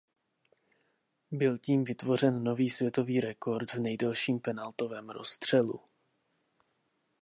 [1.31, 5.81] Byl tím vytvořen nový světový rekord v nejdelším penaltovém rozstřelu.